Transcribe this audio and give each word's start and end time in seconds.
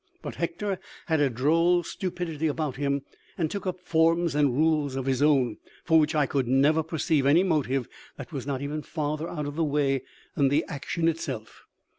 But 0.23 0.33
Hector 0.37 0.79
had 1.05 1.19
a 1.19 1.29
droll 1.29 1.83
stupidity 1.83 2.47
about 2.47 2.77
him, 2.77 3.03
and 3.37 3.51
took 3.51 3.67
up 3.67 3.79
forms 3.81 4.33
and 4.33 4.57
rules 4.57 4.95
of 4.95 5.05
his 5.05 5.21
own, 5.21 5.57
for 5.83 5.99
which 5.99 6.15
I 6.15 6.25
could 6.25 6.47
never 6.47 6.81
perceive 6.81 7.27
any 7.27 7.43
motive 7.43 7.87
that 8.17 8.31
was 8.31 8.47
not 8.47 8.63
even 8.63 8.81
farther 8.81 9.29
out 9.29 9.45
of 9.45 9.55
the 9.55 9.63
way 9.63 10.01
than 10.35 10.47
the 10.47 10.65
action 10.67 11.07
itself. 11.07 11.65